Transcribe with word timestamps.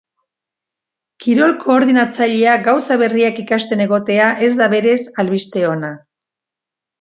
Kirol 1.25 1.51
koordinatzailea 1.63 2.55
gauza 2.69 2.97
berriak 3.03 3.43
ikasten 3.45 3.85
egotea 3.87 4.31
ez 4.49 4.51
da 4.63 4.71
berez 4.75 4.97
albiste 5.25 5.67
ona. 5.75 5.93